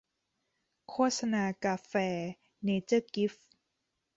[0.89, 1.91] โฆษณากาแฟ
[2.63, 3.33] เนเจอร์กิ๊ฟ